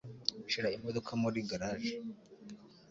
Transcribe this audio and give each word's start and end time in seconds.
Shira 0.51 0.69
imodoka 0.77 1.11
muri 1.21 1.39
garage. 1.49 1.93